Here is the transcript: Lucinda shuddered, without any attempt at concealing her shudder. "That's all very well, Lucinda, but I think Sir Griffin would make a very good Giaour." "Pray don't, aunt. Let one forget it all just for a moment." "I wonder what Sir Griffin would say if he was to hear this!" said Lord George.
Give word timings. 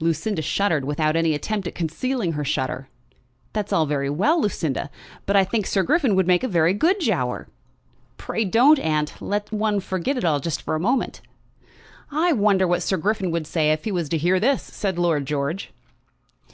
Lucinda 0.00 0.42
shuddered, 0.42 0.84
without 0.84 1.16
any 1.16 1.32
attempt 1.34 1.66
at 1.66 1.74
concealing 1.74 2.32
her 2.32 2.44
shudder. 2.44 2.88
"That's 3.54 3.72
all 3.72 3.86
very 3.86 4.10
well, 4.10 4.38
Lucinda, 4.38 4.90
but 5.24 5.34
I 5.34 5.44
think 5.44 5.64
Sir 5.66 5.82
Griffin 5.82 6.14
would 6.14 6.26
make 6.26 6.44
a 6.44 6.46
very 6.46 6.74
good 6.74 7.00
Giaour." 7.00 7.46
"Pray 8.18 8.44
don't, 8.44 8.78
aunt. 8.78 9.14
Let 9.22 9.50
one 9.50 9.80
forget 9.80 10.18
it 10.18 10.26
all 10.26 10.40
just 10.40 10.60
for 10.60 10.74
a 10.74 10.78
moment." 10.78 11.22
"I 12.10 12.34
wonder 12.34 12.66
what 12.68 12.82
Sir 12.82 12.98
Griffin 12.98 13.30
would 13.30 13.46
say 13.46 13.72
if 13.72 13.84
he 13.84 13.92
was 13.92 14.10
to 14.10 14.18
hear 14.18 14.38
this!" 14.38 14.62
said 14.62 14.98
Lord 14.98 15.24
George. 15.24 15.72